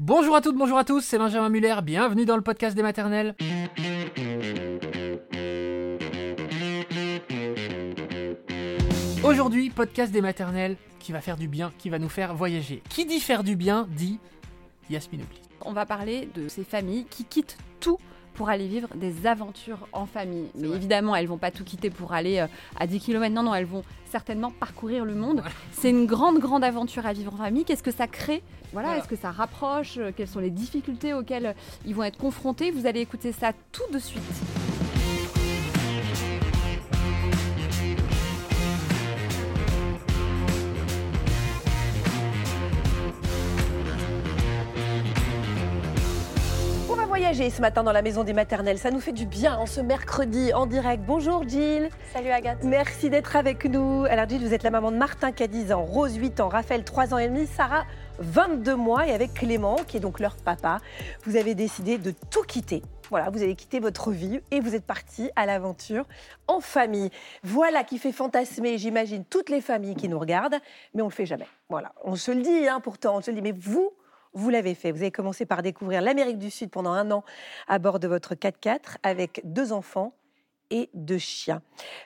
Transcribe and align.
Bonjour 0.00 0.36
à 0.36 0.40
toutes, 0.40 0.56
bonjour 0.56 0.78
à 0.78 0.84
tous, 0.84 1.00
c'est 1.00 1.18
Benjamin 1.18 1.48
Muller, 1.48 1.74
bienvenue 1.82 2.24
dans 2.24 2.36
le 2.36 2.42
podcast 2.42 2.76
des 2.76 2.84
maternelles. 2.84 3.34
Aujourd'hui, 9.24 9.70
podcast 9.70 10.12
des 10.12 10.20
maternelles 10.20 10.76
qui 11.00 11.10
va 11.10 11.20
faire 11.20 11.36
du 11.36 11.48
bien, 11.48 11.72
qui 11.78 11.90
va 11.90 11.98
nous 11.98 12.08
faire 12.08 12.32
voyager. 12.36 12.80
Qui 12.88 13.06
dit 13.06 13.18
faire 13.18 13.42
du 13.42 13.56
bien 13.56 13.88
dit 13.90 14.20
Yasmine 14.88 15.22
Oubli. 15.22 15.40
On 15.62 15.72
va 15.72 15.84
parler 15.84 16.28
de 16.32 16.46
ces 16.46 16.62
familles 16.62 17.06
qui 17.10 17.24
quittent 17.24 17.58
tout 17.80 17.98
pour 18.38 18.48
aller 18.50 18.68
vivre 18.68 18.86
des 18.94 19.26
aventures 19.26 19.88
en 19.92 20.06
famille. 20.06 20.46
Mais 20.54 20.68
évidemment, 20.68 21.16
elles 21.16 21.26
vont 21.26 21.38
pas 21.38 21.50
tout 21.50 21.64
quitter 21.64 21.90
pour 21.90 22.12
aller 22.12 22.38
euh, 22.38 22.46
à 22.78 22.86
10 22.86 23.00
km. 23.00 23.34
Non, 23.34 23.42
non, 23.42 23.52
elles 23.52 23.64
vont 23.66 23.82
certainement 24.12 24.52
parcourir 24.52 25.04
le 25.04 25.16
monde. 25.16 25.42
C'est 25.72 25.90
une 25.90 26.06
grande, 26.06 26.38
grande 26.38 26.62
aventure 26.62 27.04
à 27.04 27.12
vivre 27.12 27.34
en 27.34 27.36
famille. 27.38 27.64
Qu'est-ce 27.64 27.82
que 27.82 27.90
ça 27.90 28.06
crée? 28.06 28.44
Voilà, 28.72 28.88
Voilà. 28.88 29.02
est-ce 29.02 29.08
que 29.08 29.16
ça 29.16 29.32
rapproche? 29.32 29.98
Euh, 29.98 30.12
Quelles 30.16 30.28
sont 30.28 30.38
les 30.38 30.50
difficultés 30.50 31.14
auxquelles 31.14 31.46
euh, 31.46 31.52
ils 31.84 31.96
vont 31.96 32.04
être 32.04 32.16
confrontés? 32.16 32.70
Vous 32.70 32.86
allez 32.86 33.00
écouter 33.00 33.32
ça 33.32 33.52
tout 33.72 33.82
de 33.92 33.98
suite. 33.98 34.22
Voyager 47.28 47.50
ce 47.50 47.60
matin 47.60 47.82
dans 47.82 47.92
la 47.92 48.00
maison 48.00 48.24
des 48.24 48.32
maternelles. 48.32 48.78
Ça 48.78 48.90
nous 48.90 49.00
fait 49.00 49.12
du 49.12 49.26
bien 49.26 49.58
en 49.58 49.66
ce 49.66 49.82
mercredi 49.82 50.54
en 50.54 50.64
direct. 50.64 51.02
Bonjour 51.06 51.46
Jill. 51.46 51.90
Salut 52.14 52.30
Agathe. 52.30 52.64
Merci 52.64 53.10
d'être 53.10 53.36
avec 53.36 53.66
nous. 53.66 54.06
Alors 54.08 54.26
Jill, 54.26 54.40
vous 54.40 54.54
êtes 54.54 54.62
la 54.62 54.70
maman 54.70 54.90
de 54.90 54.96
Martin 54.96 55.30
qui 55.30 55.42
a 55.42 55.46
10 55.46 55.72
ans, 55.72 55.84
Rose 55.84 56.16
8 56.16 56.40
ans, 56.40 56.48
Raphaël 56.48 56.84
3 56.84 57.12
ans 57.12 57.18
et 57.18 57.28
demi, 57.28 57.46
Sarah 57.46 57.84
22 58.20 58.74
mois 58.76 59.06
et 59.06 59.12
avec 59.12 59.34
Clément 59.34 59.76
qui 59.86 59.98
est 59.98 60.00
donc 60.00 60.20
leur 60.20 60.36
papa, 60.36 60.78
vous 61.24 61.36
avez 61.36 61.54
décidé 61.54 61.98
de 61.98 62.14
tout 62.30 62.44
quitter. 62.44 62.80
Voilà, 63.10 63.28
vous 63.28 63.42
avez 63.42 63.56
quitté 63.56 63.78
votre 63.78 64.10
vie 64.10 64.40
et 64.50 64.60
vous 64.60 64.74
êtes 64.74 64.86
parti 64.86 65.30
à 65.36 65.44
l'aventure 65.44 66.06
en 66.46 66.60
famille. 66.60 67.10
Voilà 67.42 67.84
qui 67.84 67.98
fait 67.98 68.12
fantasmer, 68.12 68.78
j'imagine, 68.78 69.26
toutes 69.26 69.50
les 69.50 69.60
familles 69.60 69.96
qui 69.96 70.08
nous 70.08 70.18
regardent, 70.18 70.58
mais 70.94 71.02
on 71.02 71.08
le 71.08 71.12
fait 71.12 71.26
jamais. 71.26 71.46
Voilà, 71.68 71.92
on 72.04 72.16
se 72.16 72.30
le 72.30 72.40
dit 72.40 72.68
hein, 72.68 72.80
pourtant, 72.80 73.18
on 73.18 73.20
se 73.20 73.30
le 73.30 73.36
dit, 73.36 73.42
mais 73.42 73.52
vous, 73.52 73.92
vous 74.34 74.50
l'avez 74.50 74.74
fait. 74.74 74.92
Vous 74.92 75.02
avez 75.02 75.10
commencé 75.10 75.46
par 75.46 75.62
découvrir 75.62 76.02
l'Amérique 76.02 76.38
du 76.38 76.50
Sud 76.50 76.70
pendant 76.70 76.90
un 76.90 77.10
an 77.10 77.24
à 77.66 77.78
bord 77.78 77.98
de 77.98 78.08
votre 78.08 78.34
4x4 78.34 78.96
avec 79.02 79.40
deux 79.44 79.72
enfants 79.72 80.14
et 80.70 80.90
deux 80.94 81.18
chiens. 81.18 81.62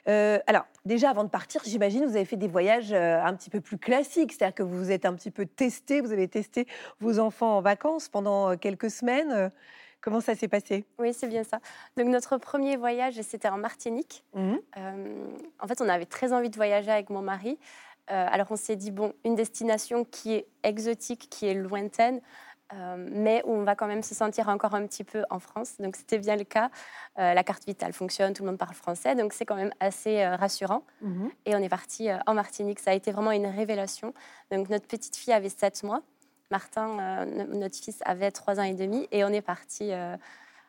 Euh, 0.07 0.39
alors, 0.47 0.65
déjà, 0.85 1.09
avant 1.09 1.23
de 1.23 1.29
partir, 1.29 1.61
j'imagine, 1.65 2.05
vous 2.05 2.15
avez 2.15 2.25
fait 2.25 2.37
des 2.37 2.47
voyages 2.47 2.93
euh, 2.93 3.21
un 3.21 3.33
petit 3.35 3.49
peu 3.49 3.59
plus 3.59 3.77
classiques. 3.77 4.31
C'est-à-dire 4.31 4.55
que 4.55 4.63
vous 4.63 4.77
vous 4.77 4.91
êtes 4.91 5.05
un 5.05 5.13
petit 5.13 5.31
peu 5.31 5.45
testé, 5.45 6.01
vous 6.01 6.13
avez 6.13 6.27
testé 6.27 6.67
vos 6.99 7.19
enfants 7.19 7.57
en 7.57 7.61
vacances 7.61 8.07
pendant 8.09 8.51
euh, 8.51 8.55
quelques 8.55 8.89
semaines. 8.89 9.51
Comment 10.03 10.19
ça 10.19 10.35
s'est 10.35 10.49
passé? 10.49 10.83
Oui, 10.99 11.13
c'est 11.13 11.27
bien 11.27 11.45
ça. 11.45 11.59
Donc 11.95 12.07
notre 12.07 12.35
premier 12.35 12.75
voyage, 12.75 13.21
c'était 13.21 13.47
en 13.47 13.57
Martinique. 13.57 14.25
Euh, 14.35 14.57
en 15.61 15.67
fait, 15.67 15.79
on 15.79 15.87
avait 15.87 16.05
très 16.05 16.33
envie 16.33 16.49
de 16.49 16.55
voyager 16.57 16.91
avec 16.91 17.09
mon 17.09 17.21
mari. 17.21 17.57
Euh, 18.11 18.27
alors 18.29 18.47
on 18.51 18.55
s'est 18.55 18.75
dit, 18.75 18.91
bon, 18.91 19.13
une 19.23 19.35
destination 19.35 20.03
qui 20.03 20.33
est 20.33 20.47
exotique, 20.63 21.27
qui 21.29 21.47
est 21.47 21.53
lointaine, 21.53 22.19
euh, 22.73 22.95
mais 23.11 23.41
où 23.45 23.51
on 23.53 23.63
va 23.63 23.75
quand 23.75 23.87
même 23.87 24.03
se 24.03 24.13
sentir 24.15 24.49
encore 24.49 24.73
un 24.75 24.85
petit 24.87 25.03
peu 25.03 25.23
en 25.29 25.39
France. 25.39 25.75
Donc 25.79 25.95
c'était 25.95 26.17
bien 26.17 26.35
le 26.35 26.43
cas. 26.43 26.69
Euh, 27.19 27.33
la 27.33 27.43
carte 27.43 27.65
vitale 27.65 27.93
fonctionne, 27.93 28.33
tout 28.33 28.43
le 28.43 28.49
monde 28.49 28.57
parle 28.57 28.73
français, 28.73 29.15
donc 29.15 29.31
c'est 29.33 29.45
quand 29.45 29.55
même 29.55 29.71
assez 29.79 30.25
rassurant. 30.25 30.83
Mhm. 31.01 31.29
Et 31.45 31.55
on 31.55 31.59
est 31.59 31.69
parti 31.69 32.09
en 32.25 32.33
Martinique. 32.33 32.79
Ça 32.79 32.91
a 32.91 32.93
été 32.93 33.11
vraiment 33.11 33.31
une 33.31 33.47
révélation. 33.47 34.13
Donc 34.51 34.69
notre 34.69 34.87
petite 34.87 35.15
fille 35.15 35.33
avait 35.33 35.49
7 35.49 35.83
mois. 35.83 36.01
Martin, 36.51 37.25
no- 37.25 37.57
notre 37.57 37.77
fils, 37.77 37.99
avait 38.05 38.31
3 38.31 38.59
ans 38.59 38.63
et 38.63 38.73
demi. 38.73 39.07
Et 39.11 39.23
on 39.23 39.29
est 39.29 39.41
parti 39.41 39.91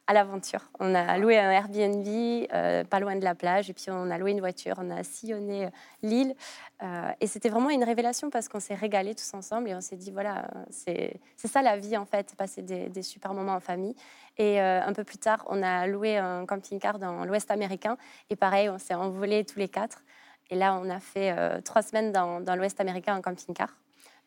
à 0.06 0.12
l'aventure. 0.12 0.60
On 0.80 0.94
a 0.94 1.16
loué 1.19 1.38
un 1.38 1.50
Airbnb 1.50 2.06
euh, 2.52 2.84
pas 2.84 3.00
loin 3.00 3.16
de 3.16 3.24
la 3.24 3.34
plage. 3.34 3.70
Et 3.70 3.72
puis 3.72 3.86
on 3.88 4.11
a 4.11 4.19
loué 4.19 4.33
une 4.33 4.41
voiture. 4.41 4.77
On 4.78 4.91
a 4.91 5.02
sillonné 5.02 5.67
euh, 5.67 5.70
l'île. 6.02 6.34
Euh, 6.83 7.11
et 7.20 7.27
c'était 7.27 7.48
vraiment 7.48 7.70
une 7.70 7.84
révélation 7.84 8.30
parce 8.30 8.48
qu'on 8.48 8.61
s'est 8.61 8.74
régalés 8.74 9.14
tous 9.14 9.33
ensemble. 9.34 9.68
Et 9.68 9.74
on 9.74 9.80
s'est 9.80 9.96
dit, 9.96 10.11
voilà, 10.11 10.46
c'est 10.70 11.18
ça 11.36 11.62
la 11.62 11.77
vie 11.77 11.96
en 11.96 12.05
fait, 12.05 12.34
passer 12.36 12.62
des, 12.62 12.89
des 12.89 13.02
super 13.02 13.33
moments 13.33 13.55
en 13.55 13.61
famille. 13.61 13.95
Et 14.36 14.61
euh, 14.61 14.83
un 14.83 14.92
peu 14.92 15.05
plus 15.05 15.18
tard, 15.18 15.45
on 15.48 15.62
a 15.62 15.86
loué 15.86 16.17
un 16.17 16.45
camping-car 16.45 16.98
dans 16.98 17.24
l'Ouest 17.24 17.50
américain. 17.50 17.96
Et 18.30 18.36
pareil, 18.36 18.68
on 18.68 18.79
s'est 18.79 18.95
envolés 18.95 19.45
tous 19.45 19.58
les 19.58 19.68
quatre. 19.68 20.02
Et 20.50 20.56
là, 20.56 20.74
on 20.74 20.90
a 20.90 21.00
fait 21.00 21.62
trois 21.62 21.80
semaines 21.80 22.12
dans, 22.12 22.40
dans 22.40 22.55
l'Ouest 22.55 22.79
américain 22.79 23.17
en 23.17 23.23
camping-car. 23.23 23.74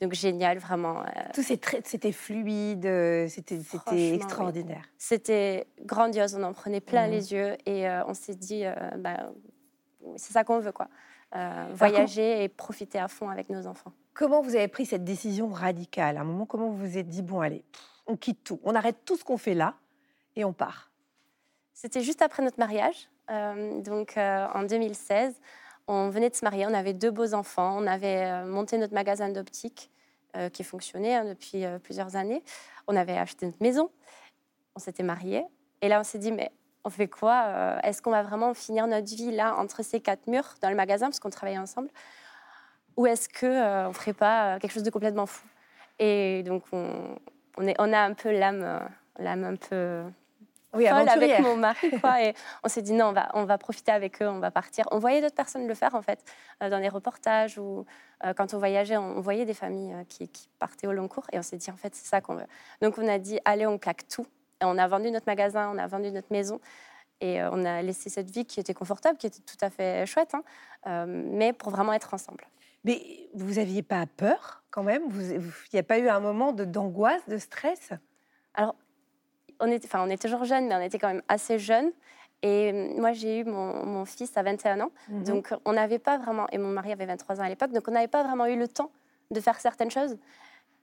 Donc 0.02 0.14
génial, 0.14 0.60
vraiment. 0.60 1.00
euh, 1.02 1.06
Tout 1.34 1.42
c'était 1.42 2.12
fluide, 2.12 2.86
euh, 2.86 3.28
c'était 3.28 3.60
oui. 3.92 4.14
extraordinaire. 4.14 4.84
C'était 4.98 5.66
grandiose, 5.84 6.36
on 6.36 6.44
en 6.44 6.54
prenait 6.54 6.82
plein 6.82 7.08
Mhm. 7.08 7.12
les 7.12 7.34
yeux 7.34 7.58
et 7.66 7.90
euh, 7.90 8.04
on 8.06 8.14
s'est 8.14 8.36
dit, 8.36 8.64
euh, 8.66 8.74
bah, 8.98 9.32
c'est 10.18 10.34
ça 10.34 10.44
qu'on 10.44 10.60
veut, 10.60 10.72
quoi. 10.72 10.88
Euh, 11.36 11.66
voyager 11.74 12.44
et 12.44 12.48
profiter 12.48 13.00
à 13.00 13.08
fond 13.08 13.30
avec 13.30 13.50
nos 13.50 13.66
enfants. 13.68 13.92
Comment 14.14 14.42
vous 14.42 14.56
avez 14.56 14.68
pris 14.68 14.86
cette 14.86 15.04
décision 15.04 15.50
radicale? 15.50 16.18
À 16.18 16.22
un 16.22 16.24
moment, 16.24 16.46
comment 16.46 16.70
vous 16.70 16.78
vous 16.78 16.98
êtes 16.98 17.10
dit, 17.10 17.22
bon, 17.24 17.42
allez, 17.42 17.64
on 18.06 18.16
quitte 18.16 18.44
tout, 18.44 18.60
on 18.64 18.76
arrête 18.76 19.04
tout 19.04 19.18
ce 19.18 19.24
qu'on 19.26 19.38
fait 19.38 19.54
là 19.56 19.74
et 20.36 20.46
on 20.46 20.54
part? 20.54 20.92
C'était 21.74 22.02
juste 22.02 22.22
après 22.22 22.42
notre 22.44 22.58
mariage, 22.60 23.10
donc 23.84 24.14
en 24.18 24.64
2016. 24.64 25.36
On 25.88 26.10
venait 26.10 26.30
de 26.30 26.36
se 26.36 26.44
marier, 26.44 26.66
on 26.66 26.74
avait 26.74 26.94
deux 26.94 27.12
beaux 27.12 27.34
enfants, 27.34 27.78
on 27.78 27.88
avait 27.88 28.26
euh, 28.26 28.46
monté 28.46 28.78
notre 28.78 28.94
magasin 28.94 29.30
d'optique 29.30 29.90
euh, 30.36 30.50
qui 30.50 30.64
fonctionnait 30.64 31.16
hein, 31.16 31.26
depuis 31.26 31.64
euh, 31.64 31.80
plusieurs 31.80 32.16
années. 32.16 32.44
On 32.88 32.96
avait 32.96 33.18
acheté 33.18 33.46
notre 33.46 33.62
maison, 33.62 33.90
on 34.76 34.80
s'était 34.80 35.04
mariés. 35.04 35.46
Et 35.82 35.88
là, 35.88 36.00
on 36.00 36.04
s'est 36.04 36.20
dit, 36.20 36.32
mais 36.32 36.52
on 36.84 36.90
fait 36.90 37.08
quoi 37.08 37.80
Est-ce 37.84 38.02
qu'on 38.02 38.12
va 38.12 38.24
vraiment 38.24 38.54
finir 38.54 38.88
notre 38.88 39.08
vie 39.08 39.32
là, 39.32 39.56
entre 39.58 39.84
ces 39.84 40.00
quatre 40.00 40.28
murs, 40.28 40.56
dans 40.62 40.70
le 40.70 40.76
magasin, 40.76 41.08
parce 41.08 41.20
qu'on 41.20 41.30
travaillait 41.30 41.60
ensemble 41.60 41.90
Ou 42.96 43.06
est-ce 43.08 43.28
qu'on 43.28 43.90
ne 43.90 43.94
ferait 43.94 44.14
pas 44.14 44.58
quelque 44.60 44.72
chose 44.72 44.84
de 44.84 44.90
complètement 44.90 45.26
fou? 45.26 45.46
Et 46.00 46.44
donc, 46.44 46.64
on, 46.72 47.18
on, 47.58 47.74
on 47.78 47.94
a 47.94 48.00
un 48.00 48.14
peu 48.14 48.32
l'âme 48.32 48.80
l'âme 49.20 49.44
un 49.44 49.56
peu 49.56 50.04
Oui, 50.78 50.88
folle 50.88 51.10
avec 51.10 51.40
mon 51.40 51.58
mari. 51.58 51.92
Quoi, 52.00 52.24
et 52.24 52.34
on 52.64 52.70
s'est 52.70 52.82
dit 52.82 52.94
non, 52.94 53.08
on 53.08 53.12
va, 53.14 53.30
on 53.34 53.46
va 53.46 53.58
profiter 53.58 53.92
avec 53.92 54.22
eux, 54.22 54.28
on 54.28 54.40
va 54.40 54.52
partir. 54.52 54.86
On 54.92 55.00
voyait 55.00 55.22
d'autres 55.22 55.36
personnes 55.36 55.68
le 55.68 55.74
faire 55.74 55.96
en 55.96 56.02
fait, 56.02 56.24
euh, 56.62 56.70
dans 56.70 56.78
les 56.78 56.90
reportages 56.90 57.58
ou 57.58 57.86
euh, 58.24 58.34
quand 58.34 58.54
on 58.54 58.60
voyageait, 58.60 58.98
on, 58.98 59.20
voyait 59.20 59.46
des 59.46 59.54
familles 59.54 59.94
euh, 59.94 60.04
qui, 60.08 60.28
qui 60.30 60.50
partaient 60.60 60.88
au 60.88 60.94
long 60.94 61.08
cours 61.08 61.26
et 61.32 61.40
on 61.40 61.42
s'est 61.42 61.58
dit 61.58 61.72
en 61.72 61.78
fait 61.78 61.96
c'est 61.96 62.08
ça 62.08 62.22
qu'on 62.22 62.36
veut. 62.36 62.46
Donc 62.82 62.98
on 62.98 63.08
a 63.08 63.18
dit 63.18 63.40
allez, 63.46 63.66
on 63.66 63.78
claque 63.78 64.08
tout. 64.08 64.26
Et 64.62 64.66
on 64.66 64.78
a 64.78 64.88
vendu 64.88 65.12
notre 65.12 65.28
magasin, 65.28 65.70
on 65.74 65.78
a 65.78 65.88
vendu 65.88 66.12
notre 66.12 66.32
maison 66.32 66.60
et 67.22 67.44
on 67.44 67.66
a 67.66 67.82
laissé 67.82 68.10
cette 68.10 68.30
vie 68.30 68.46
qui 68.46 68.60
était 68.60 68.74
confortable, 68.74 69.18
qui 69.18 69.28
était 69.28 69.42
tout 69.42 69.58
à 69.62 69.70
fait 69.70 70.06
chouette, 70.06 70.34
hein, 70.34 71.06
mais 71.08 71.54
pour 71.54 71.72
vraiment 71.72 71.94
être 71.94 72.14
ensemble. 72.14 72.46
Mais 72.84 73.30
vous 73.34 73.56
n'aviez 73.56 73.84
pas 73.84 74.06
peur 74.06 74.64
quand 74.72 74.84
même? 74.84 75.04
Il 75.12 75.52
n'y 75.74 75.80
a 75.80 75.84
pas 75.84 76.00
eu 76.00 76.10
un 76.10 76.20
moment 76.20 76.54
de- 76.54 76.66
d'angoisse, 76.66 77.28
de 77.28 77.38
stress? 77.38 77.92
On 79.60 79.72
était, 79.72 79.88
enfin, 79.88 80.04
on 80.06 80.10
est 80.10 80.22
toujours 80.22 80.46
jeunes, 80.46 80.68
mais 80.68 80.76
on 80.76 80.82
était 80.82 81.00
quand 81.00 81.08
même 81.08 81.24
assez 81.28 81.60
jeunes. 81.60 81.92
Et 82.44 82.72
euh, 82.72 83.00
moi, 83.00 83.14
j'ai 83.14 83.40
eu 83.40 83.44
mon, 83.44 83.86
mon 83.86 84.06
fils 84.06 84.36
à 84.38 84.44
21 84.44 84.82
ans. 84.82 84.92
Mhm. 85.10 85.24
Donc, 85.24 85.54
on 85.66 85.74
n'avait 85.74 86.00
pas 86.00 86.18
vraiment, 86.18 86.48
et 86.52 86.58
mon 86.58 86.70
mari 86.70 86.92
avait 86.92 87.06
23 87.06 87.40
ans 87.40 87.44
à 87.44 87.50
l'époque, 87.50 87.72
donc 87.72 87.88
on 87.88 87.92
n'avait 87.92 88.08
pas 88.08 88.24
vraiment 88.24 88.46
eu 88.46 88.58
le 88.58 88.68
temps 88.68 88.92
de 89.32 89.40
faire 89.40 89.60
certaines 89.60 89.92
choses. 89.92 90.18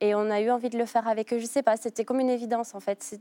Et 0.01 0.13
on 0.13 0.29
a 0.29 0.41
eu 0.41 0.51
envie 0.51 0.69
de 0.69 0.77
le 0.77 0.85
faire 0.85 1.07
avec 1.07 1.31
eux. 1.33 1.39
Je 1.39 1.45
sais 1.45 1.63
pas, 1.63 1.77
c'était 1.77 2.03
comme 2.03 2.19
une 2.19 2.29
évidence 2.29 2.75
en 2.75 2.79
fait. 2.79 3.17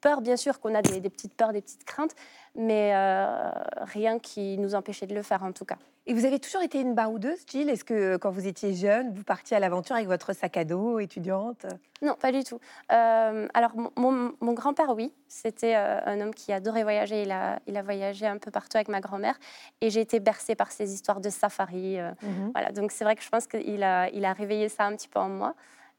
Peur, 0.00 0.20
bien 0.20 0.36
sûr, 0.36 0.60
qu'on 0.60 0.74
a 0.74 0.82
des, 0.82 1.00
des 1.00 1.10
petites 1.10 1.34
peurs, 1.34 1.52
des 1.52 1.60
petites 1.60 1.84
craintes, 1.84 2.14
mais 2.54 2.92
euh, 2.94 3.50
rien 3.82 4.18
qui 4.18 4.56
nous 4.58 4.74
empêchait 4.74 5.06
de 5.06 5.14
le 5.14 5.22
faire 5.22 5.42
en 5.42 5.52
tout 5.52 5.64
cas. 5.64 5.76
Et 6.06 6.14
vous 6.14 6.24
avez 6.24 6.40
toujours 6.40 6.62
été 6.62 6.80
une 6.80 6.94
baroudeuse, 6.94 7.40
Jill 7.46 7.68
Est-ce 7.68 7.84
que 7.84 8.16
quand 8.16 8.30
vous 8.30 8.46
étiez 8.46 8.72
jeune, 8.74 9.12
vous 9.12 9.22
partiez 9.22 9.56
à 9.56 9.60
l'aventure 9.60 9.94
avec 9.94 10.08
votre 10.08 10.32
sac 10.32 10.56
à 10.56 10.64
dos, 10.64 10.98
étudiante? 10.98 11.66
Non, 12.00 12.14
pas 12.14 12.32
du 12.32 12.42
tout. 12.42 12.58
Euh, 12.90 13.46
alors, 13.52 13.72
mon, 13.96 14.32
grand-père, 14.54 14.94
oui, 14.96 15.12
c'était 15.28 15.76
euh, 15.76 16.00
un 16.06 16.20
homme 16.20 16.34
qui 16.34 16.52
adorait 16.52 16.82
voyager. 16.82 17.22
Il 17.22 17.30
a, 17.30 17.60
il 17.66 17.76
a 17.76 17.82
voyagé 17.82 18.26
un 18.26 18.38
peu 18.38 18.50
partout 18.50 18.78
avec 18.78 18.88
ma 18.88 19.00
grand-mère. 19.00 19.38
Et 19.82 19.90
j'ai 19.90 20.00
été 20.00 20.18
bercée 20.20 20.54
par 20.54 20.72
ces 20.72 20.92
histoires 20.94 21.20
de 21.20 21.28
safari. 21.28 22.00
euh, 22.00 22.10
Voilà, 22.54 22.72
donc 22.72 22.92
c'est 22.92 23.04
vrai 23.04 23.14
que 23.14 23.22
je 23.22 23.28
pense 23.28 23.46
qu'il 23.46 23.82
a, 23.82 24.08
il 24.10 24.24
a 24.24 24.32
réveillé 24.32 24.70
ça 24.70 24.86
un 24.86 24.96
petit 24.96 25.08
peu 25.08 25.20
en 25.20 25.28
moi. 25.28 25.54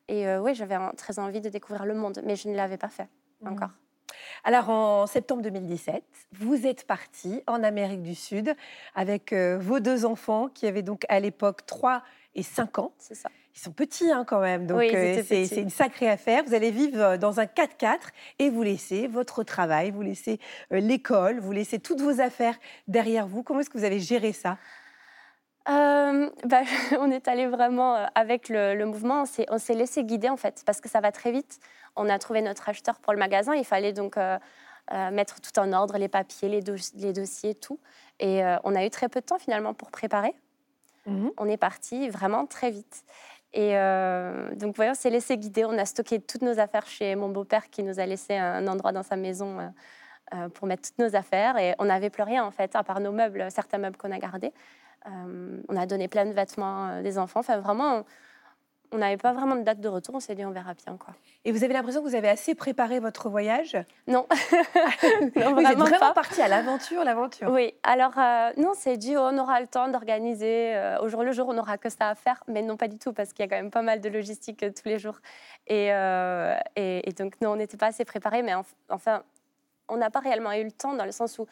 Et 0.07 0.27
euh, 0.27 0.41
oui, 0.41 0.55
j'avais 0.55 0.77
très 0.97 1.19
envie 1.19 1.41
de 1.41 1.49
découvrir 1.49 1.85
le 1.85 1.93
monde, 1.93 2.21
mais 2.25 2.35
je 2.35 2.49
ne 2.49 2.55
l'avais 2.55 2.77
pas 2.77 2.89
fait 2.89 3.07
encore. 3.45 3.69
Alors 4.43 4.69
en 4.69 5.05
septembre 5.07 5.43
2017, 5.43 6.03
vous 6.33 6.65
êtes 6.65 6.87
parti 6.87 7.43
en 7.47 7.63
Amérique 7.63 8.01
du 8.01 8.15
Sud 8.15 8.55
avec 8.95 9.33
euh, 9.33 9.57
vos 9.59 9.79
deux 9.79 10.05
enfants 10.05 10.47
qui 10.53 10.65
avaient 10.67 10.81
donc 10.81 11.05
à 11.09 11.19
l'époque 11.19 11.65
3 11.67 12.01
et 12.33 12.43
5 12.43 12.79
ans. 12.79 12.91
C'est 12.97 13.13
ça. 13.13 13.29
Ils 13.53 13.59
sont 13.59 13.71
petits 13.71 14.09
hein, 14.09 14.23
quand 14.25 14.39
même, 14.39 14.65
donc 14.65 14.77
Oui, 14.79 14.89
euh, 14.95 15.21
c'est 15.27 15.45
une 15.57 15.69
sacrée 15.69 16.09
affaire. 16.09 16.43
Vous 16.45 16.53
allez 16.53 16.71
vivre 16.71 16.99
euh, 17.01 17.17
dans 17.17 17.39
un 17.39 17.45
4x4 17.45 17.97
et 18.39 18.49
vous 18.49 18.63
laissez 18.63 19.07
votre 19.07 19.43
travail, 19.43 19.91
vous 19.91 20.01
laissez 20.01 20.39
euh, 20.71 20.79
l'école, 20.79 21.39
vous 21.39 21.51
laissez 21.51 21.77
toutes 21.77 21.99
vos 22.01 22.21
affaires 22.21 22.57
derrière 22.87 23.27
vous. 23.27 23.43
Comment 23.43 23.59
est-ce 23.59 23.69
que 23.69 23.77
vous 23.77 23.83
avez 23.83 23.99
géré 23.99 24.31
ça? 24.31 24.57
Euh, 25.69 26.29
bah, 26.45 26.61
on 26.99 27.11
est 27.11 27.27
allé 27.27 27.45
vraiment 27.45 28.07
avec 28.15 28.49
le, 28.49 28.73
le 28.73 28.85
mouvement, 28.85 29.21
on 29.23 29.25
s'est- 29.25 29.45
on 29.49 29.59
s'est 29.59 29.75
laissé 29.75 30.03
guider 30.03 30.29
en 30.29 30.37
fait, 30.37 30.63
parce 30.65 30.81
que 30.81 30.89
ça 30.89 31.01
va 31.01 31.11
très 31.11 31.31
vite. 31.31 31.59
On 31.95 32.09
a 32.09 32.17
trouvé 32.19 32.41
notre 32.41 32.69
acheteur 32.69 32.99
pour 32.99 33.13
le 33.13 33.19
magasin. 33.19 33.53
Il 33.55 33.65
fallait 33.65 33.93
donc 33.93 34.17
euh, 34.17 34.37
euh, 34.93 35.11
mettre 35.11 35.41
tout 35.41 35.57
en 35.59 35.71
ordre, 35.73 35.97
les 35.97 36.07
papiers, 36.07 36.49
les, 36.49 36.61
dos- 36.61 36.75
les 36.95 37.13
dossiers, 37.13 37.55
tout. 37.55 37.79
Et 38.19 38.43
euh, 38.43 38.57
on 38.63 38.75
a 38.75 38.85
eu 38.85 38.89
très 38.89 39.09
peu 39.09 39.19
de 39.21 39.25
temps 39.25 39.39
finalement 39.39 39.73
pour 39.73 39.91
préparer. 39.91 40.33
Mhm. 41.05 41.31
On 41.37 41.47
est 41.47 41.57
parti 41.57 42.09
vraiment 42.09 42.45
très 42.45 42.71
vite. 42.71 43.03
Et 43.53 43.77
euh, 43.77 44.53
donc, 44.55 44.75
voyons, 44.75 44.91
on 44.91 44.95
s'est 44.95 45.09
laissé 45.09 45.37
guider. 45.37 45.65
On 45.65 45.77
a 45.77 45.85
stocké 45.85 46.19
toutes 46.21 46.41
nos 46.41 46.59
affaires 46.59 46.87
chez 46.87 47.15
mon 47.15 47.29
beau-père 47.29 47.69
qui 47.69 47.83
nous 47.83 47.99
a 47.99 48.05
laissé 48.05 48.35
un 48.37 48.65
endroit 48.67 48.91
dans 48.93 49.03
sa 49.03 49.17
maison 49.17 49.71
euh, 50.33 50.47
pour 50.49 50.67
mettre 50.67 50.83
toutes 50.89 50.99
nos 50.99 51.15
affaires. 51.15 51.57
Et 51.57 51.75
on 51.79 51.85
n'avait 51.85 52.09
plus 52.09 52.23
rien, 52.23 52.45
en 52.45 52.51
fait, 52.51 52.75
à 52.75 52.83
part 52.83 53.01
nos 53.01 53.11
meubles, 53.11 53.45
certains 53.51 53.77
meubles 53.77 53.97
qu'on 53.97 54.11
a 54.11 54.19
gardés. 54.19 54.53
Euh, 55.07 55.61
on 55.67 55.75
a 55.75 55.85
donné 55.85 56.07
plein 56.07 56.25
de 56.25 56.31
vêtements 56.31 57.01
des 57.01 57.17
enfants. 57.17 57.41
Enfin, 57.41 57.59
vraiment, 57.59 58.05
on- 58.91 58.97
n'avait 58.97 59.17
pas 59.17 59.33
vraiment 59.33 59.55
de 59.55 59.61
date 59.61 59.79
de 59.79 59.87
retour. 59.87 60.15
On 60.15 60.19
s'est 60.19 60.35
dit, 60.35 60.45
on 60.45 60.51
verra 60.51 60.73
bien, 60.73 60.97
quoi. 60.97 61.13
Et 61.45 61.51
vous 61.51 61.63
avez 61.63 61.73
l'impression 61.73 62.01
que 62.03 62.07
vous 62.07 62.15
avez 62.15 62.29
assez 62.29 62.55
préparé 62.55 62.99
votre 62.99 63.29
voyage? 63.29 63.77
Non, 64.07 64.27
non 65.35 65.53
Vous 65.53 65.61
êtes 65.61 65.77
vraiment 65.77 65.99
pas. 65.99 66.13
parti 66.13 66.41
à 66.41 66.47
l'aventure, 66.47 67.03
l'aventure. 67.03 67.49
Oui, 67.51 67.73
alors 67.83 68.17
euh, 68.17 68.51
non, 68.57 68.71
c'est 68.75 68.97
dit, 68.97 69.15
on 69.17 69.37
aura 69.37 69.59
le 69.61 69.67
temps 69.67 69.87
d'organiser. 69.87 70.75
euh, 70.75 70.99
au 71.01 71.07
jour 71.07 71.23
le 71.23 71.31
jour, 71.31 71.47
on 71.49 71.53
n'aura 71.53 71.77
que 71.77 71.89
ça 71.89 72.09
à 72.09 72.15
faire, 72.15 72.43
mais 72.47 72.61
non, 72.61 72.77
pas 72.77 72.87
du 72.87 72.97
tout, 72.97 73.13
parce 73.13 73.33
qu'il 73.33 73.43
y 73.43 73.47
a 73.47 73.49
quand 73.49 73.61
même 73.61 73.71
pas 73.71 73.81
mal 73.81 74.01
de 74.01 74.09
logistique 74.09 74.63
euh, 74.63 74.71
tous 74.71 74.87
les 74.87 74.99
jours. 74.99 75.19
Et, 75.67 75.91
euh, 75.93 76.55
et, 76.75 77.07
et 77.09 77.13
donc, 77.13 77.39
non, 77.41 77.51
on 77.51 77.55
n'était 77.55 77.77
pas 77.77 77.87
assez 77.87 78.05
préparés, 78.05 78.43
mais 78.43 78.53
enf- 78.53 78.75
enfin, 78.89 79.23
on 79.89 79.97
n'a 79.97 80.09
pas 80.09 80.19
réellement 80.19 80.51
eu 80.53 80.63
le 80.63 80.71
temps 80.71 80.93
dans 80.93 81.05
le 81.05 81.11
sens 81.11 81.39
où 81.39 81.47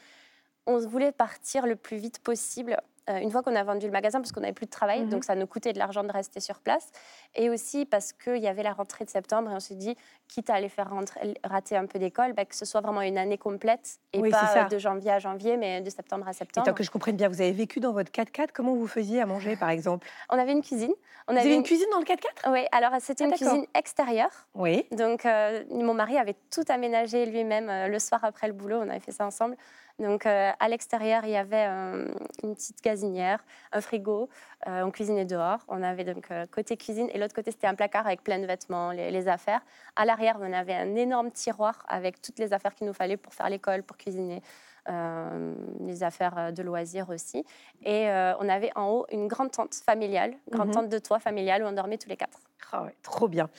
on 0.65 0.77
voulait 0.79 1.11
partir 1.11 1.65
le 1.65 1.75
plus 1.75 1.97
vite 1.97 2.19
possible. 2.19 2.77
Euh, 3.09 3.17
une 3.19 3.31
fois 3.31 3.41
qu'on 3.43 3.55
a 3.55 3.63
vendu 3.63 3.85
le 3.85 3.91
magasin, 3.91 4.19
parce 4.19 4.31
qu'on 4.31 4.41
n'avait 4.41 4.53
plus 4.53 4.65
de 4.65 4.71
travail, 4.71 5.01
Mhm. 5.01 5.09
donc 5.09 5.23
ça 5.23 5.35
nous 5.35 5.47
coûtait 5.47 5.73
de 5.73 5.79
l'argent 5.79 6.03
de 6.03 6.11
rester 6.11 6.39
sur 6.39 6.59
place. 6.59 6.87
Et 7.35 7.49
aussi 7.49 7.85
parce 7.85 8.13
qu'il 8.13 8.37
y 8.37 8.47
avait 8.47 8.63
la 8.63 8.73
rentrée 8.73 9.05
de 9.05 9.09
septembre, 9.09 9.51
et 9.51 9.55
on 9.55 9.59
s'est 9.59 9.75
dit, 9.75 9.95
quitte 10.27 10.49
à 10.49 10.55
aller 10.55 10.69
faire 10.69 10.89
rentrer- 10.89 11.33
rater 11.43 11.75
un 11.75 11.85
peu 11.85 11.99
d'école, 11.99 12.33
bah, 12.33 12.45
que 12.45 12.55
ce 12.55 12.65
soit 12.65 12.81
vraiment 12.81 13.01
une 13.01 13.17
année 13.17 13.37
complète, 13.37 13.97
et 14.13 14.19
Oui, 14.19 14.29
pas 14.29 14.53
euh, 14.57 14.63
de 14.67 14.77
janvier 14.77 15.11
à 15.11 15.19
janvier, 15.19 15.57
mais 15.57 15.81
de 15.81 15.89
septembre 15.89 16.27
à 16.27 16.31
Et 16.31 16.33
septembre. 16.33 16.65
tant 16.67 16.73
que 16.73 16.83
je 16.83 16.91
comprenne 16.91 17.15
bien, 17.15 17.29
vous 17.29 17.41
avez 17.41 17.51
vécu 17.51 17.79
dans 17.79 17.91
votre 17.93 18.11
4x4, 18.11 18.51
comment 18.53 18.73
vous 18.75 18.87
faisiez 18.87 19.21
à 19.21 19.25
manger, 19.25 19.55
par 19.55 19.69
exemple? 19.69 20.07
On 20.29 20.37
avait 20.37 20.51
une 20.51 20.61
cuisine. 20.61 20.93
On 21.27 21.33
Vous 21.33 21.37
avait 21.39 21.47
avez 21.49 21.55
une 21.57 21.63
cuisine 21.63 21.85
dans 21.91 21.99
le 21.99 22.05
4x4 22.05 22.51
Oui, 22.51 22.65
alors 22.71 22.91
c'était 23.01 23.23
Ah, 23.23 23.27
une 23.27 23.33
cuisine 23.33 23.65
extérieure. 23.75 24.31
Oui. 24.55 24.87
Donc 24.91 25.25
euh, 25.27 25.63
mon 25.69 25.93
mari 25.93 26.17
avait 26.17 26.35
tout 26.49 26.63
aménagé 26.69 27.25
lui-même 27.27 27.69
euh, 27.69 27.87
le 27.87 27.99
soir 27.99 28.23
après 28.23 28.47
le 28.47 28.53
boulot. 28.53 28.77
On 28.83 28.89
avait 28.89 28.99
fait 28.99 29.11
ça 29.11 29.27
ensemble. 29.27 29.55
Donc 29.99 30.25
euh, 30.25 30.49
à 30.59 30.69
l'extérieur, 30.69 31.25
il 31.25 31.31
y 31.31 31.35
avait 31.37 31.65
une 31.65 32.55
petite 32.55 32.81
un 33.03 33.81
frigo. 33.81 34.29
euh, 34.67 34.83
on 34.83 34.91
cuisinait 34.91 35.25
dehors. 35.25 35.59
On 35.67 35.81
avait 35.83 36.03
donc 36.03 36.29
euh, 36.31 36.45
côté 36.51 36.77
cuisine 36.77 37.09
et 37.13 37.17
l'autre 37.17 37.33
côté 37.35 37.51
c'était 37.51 37.67
un 37.67 37.75
placard 37.75 38.05
avec 38.05 38.23
plein 38.23 38.39
de 38.39 38.45
vêtements, 38.45 38.91
les, 38.91 39.11
les 39.11 39.27
affaires. 39.27 39.61
À 39.95 40.05
l'arrière, 40.05 40.37
on 40.41 40.51
avait 40.53 40.73
un 40.73 40.95
énorme 40.95 41.31
tiroir 41.31 41.83
avec 41.87 42.21
toutes 42.21 42.39
les 42.39 42.53
affaires 42.53 42.73
qu'il 42.75 42.87
nous 42.87 42.93
fallait 42.93 43.17
pour 43.17 43.33
faire 43.33 43.49
l'école, 43.49 43.83
pour 43.83 43.97
cuisiner. 43.97 44.41
euh, 44.89 45.53
les 45.81 46.01
affaires 46.03 46.51
de 46.51 46.63
loisirs 46.63 47.09
aussi. 47.09 47.45
Et 47.83 48.09
euh, 48.09 48.33
on 48.39 48.49
avait 48.49 48.71
en 48.75 48.87
haut 48.89 49.05
une 49.11 49.27
grande 49.27 49.51
tente 49.51 49.75
familiale, 49.75 50.33
grande 50.49 50.69
Mhm. 50.69 50.73
tente 50.73 50.89
de 50.89 50.97
toit 50.97 51.19
familiale 51.19 51.61
où 51.63 51.67
on 51.67 51.73
dormait 51.73 51.97
tous 51.99 52.09
les 52.09 52.17
quatre. 52.17 52.39
Ah 52.71 52.83
ouais, 52.83 52.95
trop 53.03 53.27
bien. 53.27 53.49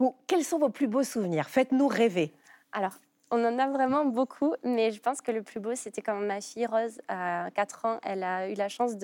Bon, 0.00 0.14
quels 0.26 0.42
sont 0.42 0.58
vos 0.58 0.70
plus 0.70 0.88
beaux 0.88 1.04
souvenirs? 1.04 1.48
Faites-nous 1.48 1.86
rêver. 1.86 2.32
Alors, 2.72 2.94
on 3.30 3.44
en 3.44 3.58
a 3.58 3.68
vraiment 3.68 4.04
beaucoup, 4.04 4.54
mais 4.64 4.90
je 4.90 5.00
pense 5.00 5.20
que 5.20 5.30
le 5.30 5.42
plus 5.42 5.60
beau, 5.60 5.74
c'était 5.74 6.02
quand 6.02 6.14
ma 6.16 6.40
fille 6.40 6.66
Rose, 6.66 7.00
à 7.08 7.48
4 7.54 7.84
ans, 7.84 7.98
elle 8.02 8.22
a 8.24 8.48
eu 8.48 8.54
la 8.54 8.68
chance 8.68 8.96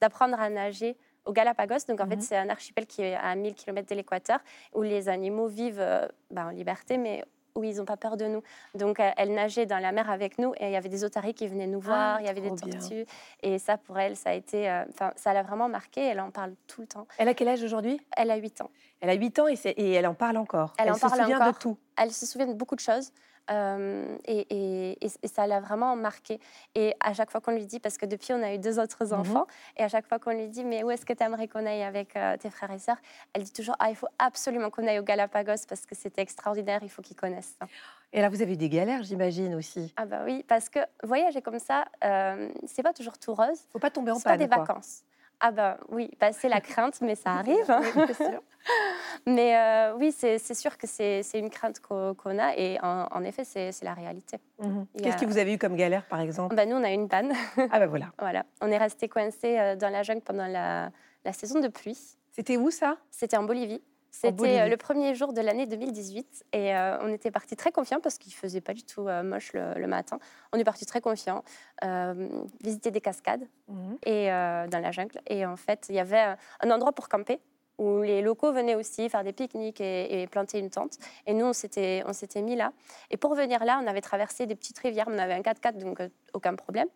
d'apprendre 0.00 0.38
à 0.40 0.48
nager 0.50 0.96
au 1.24 1.32
Galapagos. 1.32 1.86
Donc, 1.88 2.00
en 2.00 2.04
Mhm. 2.04 2.10
fait, 2.10 2.20
c'est 2.22 2.36
un 2.36 2.48
archipel 2.48 2.86
qui 2.86 3.02
est 3.02 3.14
à 3.14 3.34
1000 3.34 3.54
km 3.54 3.88
de 3.88 3.94
l'équateur, 3.94 4.38
où 4.74 4.82
les 4.82 5.08
animaux 5.08 5.46
vivent 5.48 5.80
euh, 5.80 6.06
ben, 6.30 6.46
en 6.46 6.50
liberté, 6.50 6.96
mais 6.98 7.24
où 7.56 7.64
ils 7.64 7.76
n'ont 7.76 7.84
pas 7.84 7.96
peur 7.96 8.16
de 8.16 8.26
nous. 8.26 8.42
Donc, 8.74 9.00
euh, 9.00 9.10
elle 9.16 9.34
nageait 9.34 9.66
dans 9.66 9.78
la 9.80 9.90
mer 9.92 10.08
avec 10.08 10.38
nous 10.38 10.54
et 10.60 10.66
il 10.66 10.70
y 10.72 10.76
avait 10.76 10.88
des 10.88 11.02
otaries 11.02 11.34
qui 11.34 11.48
venaient 11.48 11.66
nous 11.66 11.80
voir, 11.80 12.16
Ah, 12.16 12.20
il 12.20 12.26
y 12.26 12.28
avait 12.28 12.40
des 12.40 12.50
bien. 12.52 12.78
tortues. 12.78 13.04
Et 13.42 13.58
ça, 13.58 13.76
pour 13.76 13.98
elle, 13.98 14.16
ça 14.16 14.30
a 14.30 14.34
été... 14.34 14.70
euh, 14.70 14.84
ça 15.16 15.32
l'a 15.34 15.42
vraiment 15.42 15.68
marqué. 15.68 16.00
Elle 16.00 16.20
en 16.20 16.30
parle 16.30 16.54
tout 16.68 16.80
le 16.80 16.86
temps. 16.86 17.06
Elle 17.18 17.28
a 17.28 17.34
quel 17.34 17.48
âge 17.48 17.62
aujourd'hui? 17.62 18.00
Elle 18.16 18.30
a 18.30 18.36
8 18.36 18.60
ans. 18.60 18.70
Elle 19.00 19.10
a 19.10 19.14
8 19.14 19.38
ans 19.40 19.46
et, 19.48 19.92
elle 19.92 20.06
en 20.06 20.14
parle 20.14 20.36
encore. 20.36 20.74
Elle 20.78 20.90
en 20.90 20.94
se 20.94 21.00
parle 21.00 21.20
souvient 21.22 21.50
de 21.50 21.56
tout. 21.58 21.76
elle 21.96 22.12
se 22.12 22.24
souvient 22.24 22.46
de 22.46 22.54
beaucoup 22.54 22.76
de 22.76 22.80
choses 22.80 23.12
euh, 23.50 24.16
et, 24.26 24.46
et- 24.50 25.04
et- 25.06 25.10
et 25.22 25.28
ça 25.28 25.46
l'a 25.46 25.60
vraiment 25.60 25.96
marqué. 25.96 26.38
Et 26.74 26.94
à 27.00 27.12
chaque 27.14 27.30
fois 27.30 27.40
qu'on 27.40 27.52
lui 27.52 27.66
dit, 27.66 27.80
parce 27.80 27.98
que 27.98 28.06
depuis 28.06 28.32
on 28.32 28.42
a 28.42 28.54
eu 28.54 28.58
deux 28.58 28.78
autres 28.78 29.06
Mhm. 29.12 29.20
enfants, 29.20 29.46
et 29.76 29.82
à 29.82 29.88
chaque 29.88 30.06
fois 30.06 30.18
qu'on 30.18 30.30
lui 30.32 30.48
dit, 30.48 30.64
mais 30.64 30.82
où 30.82 30.90
est-ce 30.90 31.04
que 31.04 31.12
tu 31.12 31.22
aimerais 31.22 31.48
qu'on 31.48 31.66
aille 31.66 31.82
avec 31.82 32.16
euh, 32.16 32.36
tes 32.36 32.50
frères 32.50 32.70
et 32.70 32.78
sœurs? 32.78 32.98
Elle 33.32 33.42
dit 33.42 33.52
toujours, 33.52 33.76
ah, 33.78 33.90
il 33.90 33.96
faut 33.96 34.08
absolument 34.18 34.70
qu'on 34.70 34.86
aille 34.86 34.98
au 34.98 35.02
Galapagos 35.04 35.66
parce 35.68 35.86
que 35.86 35.94
c'était 35.94 36.22
extraordinaire, 36.22 36.80
il 36.82 36.90
faut 36.90 37.02
qu'ils 37.02 37.16
connaissent 37.16 37.54
ça. 37.58 37.66
Et 38.12 38.20
là, 38.20 38.28
vous 38.28 38.42
avez 38.42 38.54
eu 38.54 38.56
des 38.56 38.68
galères, 38.68 39.02
j'imagine 39.04 39.54
aussi. 39.54 39.92
Ah 39.96 40.04
bah 40.04 40.22
oui, 40.24 40.44
parce 40.48 40.68
que 40.68 40.80
voyager 41.04 41.42
comme 41.42 41.60
ça, 41.60 41.84
euh, 42.04 42.48
c'est 42.66 42.82
pas 42.82 42.92
toujours 42.92 43.18
tout 43.18 43.34
rose, 43.34 43.60
Faut 43.72 43.78
pas 43.78 43.90
tomber 43.90 44.10
en 44.10 44.16
c'est 44.16 44.24
pas 44.24 44.30
panne. 44.30 44.38
des 44.40 44.48
quoi. 44.48 44.58
vacances. 44.64 45.02
Ah 45.40 45.50
bah 45.52 45.78
oui, 45.88 46.10
bah, 46.20 46.32
c'est 46.32 46.48
la 46.48 46.60
crainte, 46.70 47.00
mais 47.00 47.14
ça 47.14 47.30
arrive. 47.32 47.70
hein. 47.70 47.80
Oui, 47.82 48.02
c'est 48.08 48.14
sûr. 48.30 48.42
Mais 49.26 49.56
euh, 49.56 49.94
oui, 49.96 50.12
c'est 50.12 50.38
sûr 50.54 50.76
que 50.76 50.86
c'est 50.86 51.22
une 51.34 51.48
crainte 51.50 51.80
qu'on 51.80 52.38
a 52.38 52.54
et 52.56 52.78
en, 52.82 53.06
en 53.10 53.24
effet, 53.24 53.42
c'est 53.44 53.70
la 53.82 53.94
réalité. 53.94 54.38
Mhm. 54.58 54.86
Qu'est-ce 55.02 55.16
a- 55.16 55.20
que 55.20 55.24
vous 55.26 55.38
avez 55.38 55.54
eu 55.54 55.58
comme 55.58 55.76
galère, 55.76 56.04
par 56.06 56.20
exemple? 56.20 56.54
Bah, 56.54 56.66
nous, 56.66 56.76
on 56.76 56.84
a 56.84 56.90
eu 56.90 56.94
une 56.94 57.08
panne. 57.08 57.32
Ah 57.70 57.78
ben 57.78 57.86
voilà. 57.86 58.12
voilà. 58.18 58.44
On 58.60 58.70
est 58.70 58.76
resté 58.78 59.08
coincé 59.08 59.58
euh, 59.58 59.76
dans 59.76 59.88
la 59.90 60.02
jungle 60.02 60.20
pendant 60.20 60.46
la, 60.46 60.90
la 61.24 61.32
saison 61.32 61.58
de 61.60 61.68
pluie. 61.68 61.98
C'était 62.32 62.56
où 62.58 62.70
ça? 62.70 62.96
C'était 63.10 63.36
en 63.38 63.42
Bolivie. 63.44 63.82
C'était 64.12 64.60
euh, 64.62 64.68
le 64.68 64.76
premier 64.76 65.14
jour 65.14 65.32
de 65.32 65.40
l'année 65.40 65.66
2018 65.66 66.44
et 66.52 66.74
euh, 66.74 66.98
on 67.02 67.08
était 67.12 67.30
parti 67.30 67.54
très 67.56 67.70
confiants 67.70 68.00
parce 68.00 68.18
qu'il 68.18 68.32
faisait 68.34 68.60
pas 68.60 68.74
du 68.74 68.82
tout 68.82 69.06
euh, 69.08 69.22
moche 69.22 69.52
le, 69.52 69.74
le 69.76 69.86
matin. 69.86 70.18
On 70.52 70.58
est 70.58 70.64
parti 70.64 70.84
très 70.84 71.00
confiants, 71.00 71.44
euh, 71.84 72.28
visiter 72.62 72.90
des 72.90 73.00
cascades 73.00 73.46
Mhm. 73.68 73.98
et 74.04 74.26
dans 74.26 74.80
la 74.82 74.90
jungle. 74.90 75.20
Et 75.28 75.46
en 75.46 75.56
fait, 75.56 75.86
il 75.88 75.94
y 75.94 76.00
avait 76.00 76.18
un- 76.60 76.70
endroit 76.70 76.92
pour 76.92 77.08
camper 77.08 77.40
où 77.78 78.02
les 78.02 78.20
locaux 78.20 78.52
venaient 78.52 78.74
aussi 78.74 79.08
faire 79.08 79.22
des 79.24 79.32
pique-niques 79.32 79.80
et, 79.80 80.22
et 80.22 80.26
planter 80.26 80.58
une 80.58 80.70
tente. 80.70 80.98
Et 81.26 81.32
nous, 81.32 81.46
on 81.46 81.52
s'était, 81.52 82.02
mis 82.42 82.56
là. 82.56 82.72
Et 83.10 83.16
pour 83.16 83.34
venir 83.36 83.64
là, 83.64 83.80
on 83.82 83.86
avait 83.86 84.00
traversé 84.02 84.44
des 84.46 84.56
petites 84.56 84.78
rivières. 84.80 85.06
On 85.08 85.18
avait 85.18 85.34
un 85.34 85.40
4x4, 85.40 85.78
donc 85.78 86.02
aucun 86.34 86.54
problème. 86.56 86.88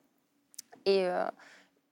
Et, 0.84 1.08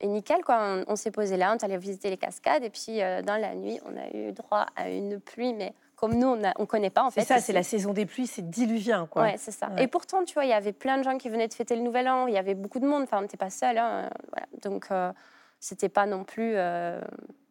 et 0.02 0.06
nickel, 0.08 0.43
quoi. 0.44 0.58
On, 0.60 0.84
on 0.88 0.96
s'est 0.96 1.10
posé 1.10 1.37
là, 1.37 1.52
on 1.52 1.56
est 1.56 1.64
allé 1.64 1.78
visiter 1.78 2.10
les 2.10 2.16
cascades. 2.19 2.62
Et 2.64 2.70
puis, 2.70 3.00
euh, 3.02 3.22
dans 3.22 3.37
la 3.40 3.54
nuit, 3.54 3.81
on 3.87 3.96
a 3.96 4.08
eu 4.14 4.32
droit 4.32 4.66
à 4.76 4.90
une 4.90 5.19
pluie, 5.20 5.54
mais 5.54 5.72
comme 5.96 6.14
nous, 6.14 6.26
on 6.26 6.37
ne 6.37 6.64
connaît 6.66 6.90
pas, 6.90 7.04
en 7.04 7.10
C'est 7.10 7.20
fait. 7.20 7.26
ça, 7.26 7.37
ici. 7.37 7.46
c'est 7.46 7.52
la 7.52 7.62
saison 7.62 7.93
des 7.93 8.04
pluies, 8.06 8.26
c'est 8.26 8.50
diluvien, 8.50 9.06
quoi. 9.06 9.22
Ouais, 9.22 9.34
c'est 9.38 9.52
ça. 9.52 9.69
Ouais. 9.69 9.84
Et 9.84 9.87
pourtant, 9.87 10.25
tu 10.25 10.34
vois, 10.34 10.44
il 10.44 10.50
y 10.50 10.52
avait 10.52 10.73
plein 10.73 10.99
de 10.99 11.04
gens 11.04 11.16
qui 11.16 11.28
venaient 11.28 11.47
de 11.49 11.54
fêter 11.54 11.76
le 11.76 11.82
Nouvel 11.82 12.09
An. 12.09 12.26
Il 12.26 12.35
y 12.35 12.38
avait 12.38 12.54
beaucoup 12.54 12.80
de 12.80 12.87
monde. 12.87 13.04
Enfin, 13.04 13.18
on 13.18 13.23
n'était 13.23 13.37
pas 13.37 13.50
seuls. 13.50 13.78
hein, 13.78 14.11
voilà. 14.32 14.47
Donc, 14.62 14.87
euh, 14.90 15.12
c'était 15.61 15.88
pas 15.88 16.06
non 16.06 16.25
plus 16.25 16.54
euh, 16.56 17.00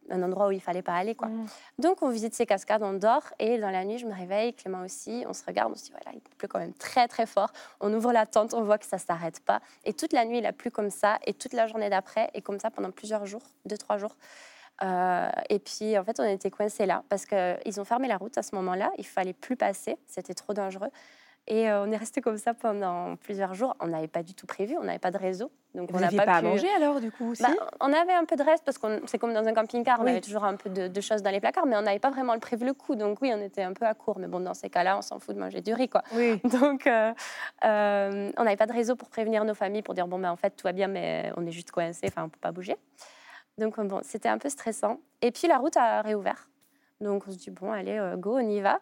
un 0.10 0.24
endroit 0.24 0.48
où 0.48 0.52
il 0.52 0.62
fallait 0.62 0.82
pas 0.82 0.96
aller, 0.96 1.16
quoi. 1.16 1.28
Mhm. 1.28 1.48
Donc, 1.80 2.02
on 2.02 2.10
visite 2.10 2.34
ces 2.34 2.46
cascades, 2.46 2.84
on 2.84 2.94
dort. 2.94 3.24
Et 3.40 3.58
dans 3.60 3.70
la 3.70 3.86
nuit, 3.86 3.98
je 3.98 4.06
me 4.06 4.14
réveille, 4.14 4.54
Clément 4.54 4.82
aussi. 4.82 5.24
On 5.28 5.34
se 5.34 5.44
regarde, 5.46 5.72
on 5.72 5.76
se 5.76 5.86
dit, 5.86 5.92
voilà, 5.92 6.16
il 6.16 6.22
pleut 6.38 6.48
quand 6.48 6.60
même 6.60 6.74
très, 6.74 7.08
très 7.08 7.26
fort. 7.26 7.52
On 7.80 7.94
ouvre 7.94 8.12
la 8.12 8.26
tente, 8.26 8.54
on 8.54 8.64
voit 8.64 8.78
que 8.78 8.86
ça 8.86 8.98
s'arrête 8.98 9.40
pas. 9.42 9.62
Et 9.86 9.94
toute 9.94 10.14
la 10.14 10.26
nuit, 10.26 10.40
il 10.40 10.46
a 10.46 10.54
plu 10.54 10.72
comme 10.72 10.90
ça. 10.90 11.20
Et 11.26 11.34
toute 11.34 11.54
la 11.54 11.68
journée 11.68 11.90
d'après, 11.90 12.30
et 12.34 12.42
comme 12.42 12.60
ça 12.60 12.72
pendant 12.72 12.92
plusieurs 12.92 13.26
jours, 13.26 13.44
deux, 13.66 13.78
trois 13.78 13.98
jours. 13.98 14.16
Euh, 14.84 15.30
et 15.50 15.60
puis, 15.60 15.98
en 15.98 16.04
fait, 16.04 16.20
on 16.20 16.24
était 16.24 16.50
coincés 16.50 16.86
là 16.86 17.04
parce 17.10 17.26
qu'ils 17.26 17.80
ont 17.80 17.86
fermé 17.86 18.08
la 18.08 18.18
route 18.18 18.38
à 18.38 18.44
ce 18.44 18.56
moment-là. 18.56 18.92
Il 18.98 19.06
fallait 19.06 19.34
plus 19.34 19.56
passer, 19.56 19.98
c'était 20.08 20.34
trop 20.34 20.54
dangereux. 20.54 20.90
Et 21.54 21.70
euh, 21.70 21.84
on 21.84 21.92
est 21.92 21.98
resté 21.98 22.22
comme 22.22 22.38
ça 22.38 22.54
pendant 22.54 23.18
plusieurs 23.18 23.54
jours. 23.56 23.76
On 23.82 23.88
n'avait 23.88 24.08
pas 24.08 24.24
du 24.24 24.34
tout 24.34 24.46
prévu, 24.48 24.78
on 24.80 24.84
n'avait 24.86 25.00
pas 25.00 25.12
de 25.12 25.18
réseau. 25.18 25.52
Donc 25.76 25.92
Vous 25.92 25.98
on 25.98 26.00
n'a 26.00 26.08
pas, 26.10 26.24
à 26.36 26.40
pu- 26.40 26.46
manger 26.48 26.70
alors, 26.78 27.02
du 27.02 27.12
coup 27.12 27.32
aussi? 27.32 27.44
Bah, 27.44 27.50
on 27.82 27.92
avait 27.92 28.14
un 28.14 28.24
peu 28.24 28.38
de 28.38 28.44
reste 28.44 28.64
parce 28.64 28.78
que 28.78 28.88
c'est 29.06 29.18
comme 29.18 29.34
dans 29.34 29.46
un 29.46 29.54
camping-car, 29.54 30.00
on 30.00 30.06
Oui. 30.06 30.12
avait 30.12 30.22
toujours 30.22 30.46
un 30.46 30.56
peu 30.56 30.70
de, 30.70 30.88
de 30.88 31.02
choses 31.02 31.22
dans 31.22 31.30
les 31.30 31.42
placards, 31.42 31.66
mais 31.66 31.76
on 31.76 31.82
n'avait 31.82 32.00
pas 32.00 32.10
vraiment 32.10 32.34
le 32.36 32.40
prévu 32.40 32.66
le 32.66 32.74
coup. 32.74 32.96
Donc 32.96 33.22
oui, 33.22 33.34
on 33.36 33.42
était 33.42 33.64
un 33.64 33.74
peu 33.74 33.86
à 33.86 33.94
court. 33.94 34.18
Mais 34.18 34.28
bon, 34.28 34.40
dans 34.40 34.54
ces 34.54 34.70
cas-là, 34.70 34.98
on 34.98 35.02
s'en 35.02 35.20
fout 35.20 35.36
de 35.36 35.42
manger 35.42 35.60
du 35.60 35.74
riz, 35.74 35.90
quoi. 35.90 36.04
Oui. 36.14 36.40
Donc 36.62 36.88
euh, 36.88 37.12
euh, 37.66 38.32
on 38.38 38.44
n'avait 38.46 38.56
pas 38.56 38.66
de 38.66 38.74
réseau 38.74 38.96
pour 38.96 39.10
prévenir 39.10 39.44
nos 39.44 39.54
familles, 39.54 39.82
pour 39.82 39.94
dire 39.94 40.08
bon, 40.08 40.20
ben, 40.20 40.32
en 40.32 40.38
fait, 40.38 40.52
tout 40.52 40.64
va 40.66 40.72
bien, 40.72 40.88
mais 40.88 41.34
on 41.36 41.46
est 41.46 41.52
juste 41.52 41.72
coincé, 41.72 42.06
enfin, 42.08 42.22
on 42.22 42.26
ne 42.28 42.30
peut 42.32 42.40
pas 42.40 42.54
bouger. 42.54 42.78
Donc 43.58 43.78
bon, 43.78 44.00
c'était 44.04 44.30
un 44.30 44.38
peu 44.38 44.48
stressant. 44.48 45.00
Et 45.22 45.32
puis 45.32 45.50
la 45.50 45.58
route 45.58 45.76
a 45.76 46.02
réouvert. 46.02 46.48
Donc 47.02 47.24
on 47.28 47.32
se 47.32 47.38
dit 47.38 47.52
bon, 47.52 47.74
allez, 47.74 48.00
go, 48.18 48.38
on 48.38 48.50
y 48.50 48.62
va. 48.62 48.80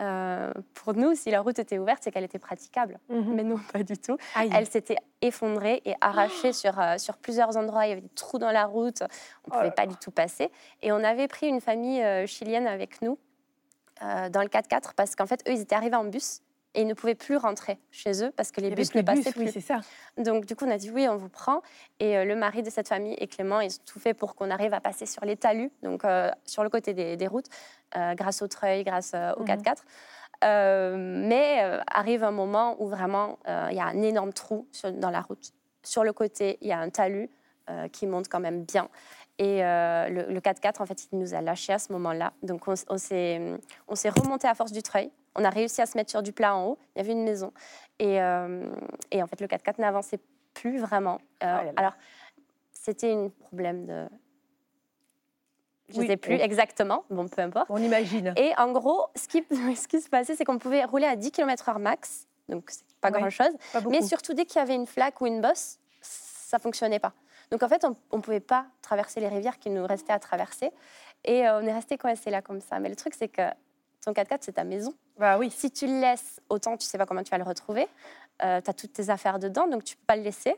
Euh, 0.00 0.52
pour 0.74 0.94
nous, 0.94 1.14
si 1.14 1.30
la 1.30 1.40
route 1.40 1.58
était 1.58 1.78
ouverte, 1.78 2.02
c'est 2.02 2.10
qu'elle 2.10 2.24
était 2.24 2.38
praticable. 2.38 2.98
Mhm. 3.08 3.34
Mais 3.34 3.42
non, 3.42 3.56
pas 3.72 3.82
du 3.82 3.96
tout. 3.96 4.16
Aïe. 4.34 4.50
Elle 4.54 4.66
s'était 4.66 4.96
effondrée 5.22 5.82
et 5.84 5.94
arrachée 6.00 6.52
sur, 6.52 6.78
euh, 6.78 6.98
sur 6.98 7.16
plusieurs 7.16 7.56
endroits. 7.56 7.86
Il 7.86 7.88
y 7.90 7.92
avait 7.92 8.02
des 8.02 8.08
trous 8.10 8.38
dans 8.38 8.50
la 8.52 8.66
route. 8.66 9.02
On 9.02 9.04
ne 9.04 9.08
Oh 9.46 9.50
pouvait 9.52 9.64
là 9.64 9.70
pas 9.70 9.86
du 9.86 9.96
tout 9.96 10.10
passer. 10.10 10.50
Et 10.82 10.92
on 10.92 11.02
avait 11.02 11.28
pris 11.28 11.46
une 11.48 11.60
famille 11.60 12.02
euh, 12.02 12.26
chilienne 12.26 12.66
avec 12.66 13.02
nous 13.02 13.18
dans 14.02 14.42
le 14.42 14.48
4x4 14.48 14.92
parce 14.94 15.16
qu'en 15.16 15.24
fait, 15.24 15.40
eux, 15.48 15.52
ils 15.52 15.60
étaient 15.62 15.74
arrivés 15.74 15.96
en 15.96 16.04
bus 16.04 16.42
et 16.76 16.82
ils 16.82 16.86
ne 16.86 16.94
pouvaient 16.94 17.14
plus 17.16 17.36
rentrer 17.36 17.78
chez 17.90 18.22
eux 18.22 18.30
parce 18.36 18.52
que 18.52 18.60
les 18.60 18.70
bus 18.70 18.94
ne 18.94 19.02
passaient 19.02 19.32
oui, 19.36 19.44
plus. 19.46 19.50
c'est 19.52 19.60
ça. 19.60 19.80
Donc, 20.18 20.44
du 20.46 20.54
coup, 20.54 20.64
on 20.66 20.70
a 20.70 20.76
dit 20.76 20.90
oui, 20.92 21.08
on 21.08 21.16
vous 21.16 21.28
prend. 21.30 21.62
Et 21.98 22.16
euh, 22.16 22.24
le 22.24 22.36
mari 22.36 22.62
de 22.62 22.70
cette 22.70 22.86
famille 22.88 23.14
et 23.18 23.26
Clément, 23.26 23.60
ils 23.60 23.72
ont 23.72 23.84
tout 23.84 23.98
fait 23.98 24.14
pour 24.14 24.34
qu'on 24.36 24.50
arrive 24.50 24.74
à 24.74 24.80
passer 24.80 25.06
sur 25.06 25.24
les 25.24 25.36
talus, 25.36 25.72
donc 25.82 26.04
euh, 26.04 26.30
sur 26.44 26.62
le 26.62 26.68
côté 26.70 26.92
des, 26.94 27.16
des 27.16 27.26
routes, 27.26 27.46
euh, 27.96 28.14
grâce 28.14 28.42
au 28.42 28.46
treuil, 28.48 28.84
grâce 28.84 29.14
au 29.14 29.40
Mhm. 29.40 29.46
4x4. 29.46 29.82
Euh, 30.44 30.96
mais 30.98 31.62
arrive 31.90 32.22
un 32.22 32.30
moment 32.30 32.76
où 32.78 32.86
vraiment 32.88 33.38
il 33.70 33.74
y 33.76 33.80
a 33.80 33.86
un 33.86 34.02
énorme 34.02 34.32
trou 34.34 34.68
sur- 34.70 34.92
dans 34.92 35.10
la 35.10 35.22
route. 35.22 35.52
Sur 35.82 36.04
le 36.04 36.12
côté, 36.12 36.58
il 36.60 36.68
y 36.68 36.72
a 36.72 36.78
un 36.78 36.90
talus 36.90 37.30
qui 37.90 38.06
monte 38.06 38.28
quand 38.28 38.38
même 38.40 38.62
bien. 38.64 38.88
Et 39.38 39.64
euh, 39.64 40.08
le, 40.08 40.32
le 40.32 40.40
4x4, 40.40 40.80
en 40.82 40.86
fait, 40.86 41.08
il 41.12 41.18
nous 41.18 41.34
a 41.34 41.40
lâchés 41.40 41.72
à 41.72 41.78
ce 41.78 41.92
moment-là. 41.92 42.32
Donc 42.42 42.68
on, 42.68 42.74
on 42.88 42.96
s'est 42.98 43.40
remonté 44.10 44.46
à 44.46 44.54
force 44.54 44.72
du 44.72 44.82
treuil. 44.82 45.10
On 45.36 45.44
a 45.44 45.50
réussi 45.50 45.80
à 45.82 45.86
se 45.86 45.96
mettre 45.96 46.10
sur 46.10 46.22
du 46.22 46.32
plat 46.32 46.54
en 46.56 46.64
haut. 46.64 46.78
Il 46.94 46.98
y 46.98 47.00
avait 47.02 47.12
une 47.12 47.24
maison. 47.24 47.52
Et, 47.98 48.20
euh, 48.20 48.68
et 49.10 49.22
en 49.22 49.26
fait, 49.26 49.40
le 49.40 49.46
4x4 49.46 49.80
n'avançait 49.80 50.18
plus 50.54 50.78
vraiment. 50.78 51.18
Euh, 51.42 51.46
là. 51.46 51.72
Alors, 51.76 51.92
c'était 52.72 53.12
un 53.12 53.28
problème 53.40 53.86
de... 53.86 54.06
Je 55.88 55.96
ne 55.96 56.00
Oui, 56.00 56.06
sais 56.08 56.16
plus 56.16 56.34
oui. 56.34 56.40
exactement. 56.40 57.04
Bon, 57.10 57.28
peu 57.28 57.42
importe. 57.42 57.66
On 57.68 57.76
imagine. 57.76 58.34
Et 58.36 58.52
en 58.58 58.72
gros, 58.72 59.06
ce 59.14 59.28
qui, 59.28 59.44
ce 59.50 59.86
qui 59.86 60.00
se 60.00 60.08
passait, 60.08 60.34
c'est 60.34 60.44
qu'on 60.44 60.58
pouvait 60.58 60.84
rouler 60.84 61.06
à 61.06 61.14
10 61.14 61.30
km/h 61.30 61.78
max, 61.78 62.26
donc 62.48 62.70
c'est 62.70 62.84
pas 63.00 63.10
grand-chose. 63.10 63.54
Mais 63.88 64.02
surtout, 64.02 64.34
dès 64.34 64.46
qu'il 64.46 64.58
y 64.58 64.62
avait 64.62 64.74
une 64.74 64.86
flaque 64.86 65.20
ou 65.20 65.26
une 65.26 65.40
bosse, 65.40 65.78
ça 66.00 66.58
fonctionnait 66.58 66.98
pas. 66.98 67.12
Donc 67.52 67.62
en 67.62 67.68
fait, 67.68 67.84
on 67.84 68.16
ne 68.16 68.22
pouvait 68.22 68.40
pas 68.40 68.66
traverser 68.82 69.20
les 69.20 69.28
rivières 69.28 69.58
qui 69.60 69.70
nous 69.70 69.86
restaient 69.86 70.12
à 70.12 70.18
traverser. 70.18 70.72
Et 71.24 71.46
euh, 71.46 71.60
on 71.60 71.66
est 71.66 71.72
resté 71.72 71.96
coincé 71.98 72.30
là 72.30 72.42
comme 72.42 72.60
ça. 72.60 72.80
Mais 72.80 72.88
le 72.88 72.96
truc, 72.96 73.14
c'est 73.14 73.28
que 73.28 73.42
ton 74.06 74.12
4x4, 74.12 74.38
c'est 74.40 74.52
ta 74.52 74.64
maison. 74.64 74.94
Bah 75.18 75.36
oui. 75.36 75.50
Si 75.50 75.70
tu 75.70 75.86
le 75.86 76.00
laisses, 76.00 76.40
autant 76.48 76.76
tu 76.76 76.86
sais 76.86 76.96
pas 76.96 77.06
comment 77.06 77.22
tu 77.22 77.30
vas 77.30 77.38
le 77.38 77.44
retrouver. 77.44 77.86
tu 78.40 78.44
as 78.46 78.60
toutes 78.62 78.92
tes 78.92 79.10
affaires 79.10 79.38
dedans, 79.38 79.66
donc 79.66 79.84
tu 79.84 79.96
peux 79.96 80.04
pas 80.06 80.16
le 80.16 80.22
laisser. 80.22 80.54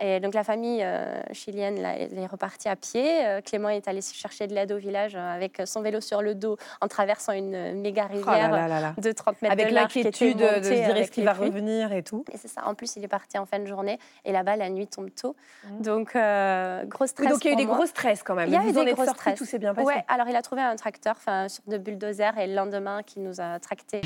Et 0.00 0.20
donc 0.20 0.34
la 0.34 0.44
famille 0.44 0.82
euh, 0.82 1.20
chilienne 1.32 1.80
là, 1.80 1.94
elle 1.96 2.18
est 2.18 2.26
repartie 2.26 2.68
à 2.68 2.76
pied. 2.76 3.26
Euh, 3.26 3.40
Clément 3.40 3.68
est 3.68 3.88
allé 3.88 4.00
chercher 4.00 4.46
de 4.46 4.54
l'aide 4.54 4.72
au 4.72 4.78
village 4.78 5.16
euh, 5.16 5.34
avec 5.34 5.62
son 5.64 5.82
vélo 5.82 6.00
sur 6.00 6.22
le 6.22 6.34
dos 6.34 6.56
en 6.80 6.88
traversant 6.88 7.32
une 7.32 7.80
méga 7.80 8.06
Oh 8.10 8.14
rivière 8.14 8.50
là 8.50 8.68
là 8.68 8.80
là. 8.80 8.94
de 8.96 9.12
30 9.12 9.42
mètres 9.42 9.52
Avec 9.52 9.68
de 9.70 9.74
large 9.74 9.96
était 9.96 10.02
l'inquiétude 10.04 10.38
de 10.38 10.62
se 10.62 10.72
dire 10.72 10.84
avec 10.90 10.96
est-ce 10.98 11.10
qu'il 11.10 11.24
va 11.24 11.34
pluies. 11.34 11.46
revenir 11.46 11.92
et 11.92 12.02
tout. 12.02 12.24
Et 12.32 12.36
c'est 12.36 12.48
ça. 12.48 12.62
En 12.66 12.74
plus, 12.74 12.96
il 12.96 13.04
est 13.04 13.08
parti 13.08 13.38
en 13.38 13.46
fin 13.46 13.58
de 13.58 13.66
journée. 13.66 13.98
Et 14.24 14.32
là-bas, 14.32 14.56
la 14.56 14.70
nuit 14.70 14.86
tombe 14.86 15.10
tôt. 15.10 15.34
Mhm. 15.64 15.82
Donc, 15.82 16.06
gros 16.88 17.06
stress. 17.06 17.26
Oui, 17.26 17.32
donc 17.32 17.44
il 17.44 17.48
y 17.48 17.50
a 17.50 17.52
eu 17.54 17.56
des 17.56 17.66
gros 17.66 17.86
stress 17.86 18.22
quand 18.22 18.34
même. 18.34 18.48
Il 18.48 18.54
y 18.54 18.56
a 18.56 18.64
eu 18.64 18.72
des 18.72 18.78
êtes 18.80 18.94
gros 18.94 19.04
sortis, 19.04 19.20
stress. 19.20 19.38
tout 19.38 19.44
s'est 19.44 19.58
bien 19.58 19.74
passé. 19.74 19.86
Ouais, 19.86 20.04
alors 20.08 20.28
il 20.28 20.36
a 20.36 20.42
trouvé 20.42 20.62
un 20.62 20.76
tracteur 20.76 21.16
enfin, 21.16 21.46
de 21.66 21.78
bulldozers 21.78 22.38
et 22.38 22.46
le 22.46 22.54
lendemain 22.54 23.02
qui 23.02 23.20
nous 23.20 23.40
a 23.40 23.58
tractés. 23.58 24.00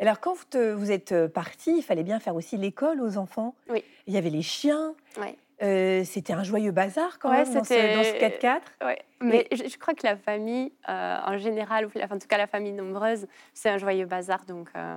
Alors 0.00 0.20
quand 0.20 0.34
vous, 0.34 0.78
vous 0.78 0.90
êtes 0.92 1.26
parti, 1.28 1.74
il 1.78 1.82
fallait 1.82 2.02
bien 2.04 2.20
faire 2.20 2.34
aussi 2.34 2.56
l'école 2.56 3.00
aux 3.00 3.16
enfants. 3.18 3.54
Oui. 3.68 3.82
Il 4.06 4.14
y 4.14 4.16
avait 4.18 4.30
les 4.30 4.42
chiens. 4.42 4.94
Ouais. 5.18 5.36
Euh, 5.62 6.04
c'était 6.04 6.34
un 6.34 6.42
joyeux 6.44 6.70
bazar 6.70 7.18
quand 7.18 7.30
Ouais, 7.30 7.44
même 7.44 7.54
dans 7.54 7.64
ce, 7.64 7.68
c'était- 7.74 7.94
dans 7.96 8.04
ce 8.04 8.12
4x4. 8.18 8.60
Ouais. 8.84 8.98
Mais 9.22 9.46
je, 9.50 9.66
je 9.68 9.78
crois 9.78 9.94
que 9.94 10.06
la 10.06 10.16
famille, 10.16 10.70
euh, 10.88 11.16
en 11.24 11.38
général, 11.38 11.86
ou 11.86 11.90
la- 11.94 12.04
en 12.04 12.18
tout 12.18 12.28
cas 12.28 12.36
la 12.36 12.46
famille 12.46 12.72
nombreuse, 12.72 13.26
c'est 13.54 13.70
un 13.70 13.78
joyeux 13.78 14.04
bazar. 14.04 14.44
Donc, 14.44 14.68
euh, 14.76 14.96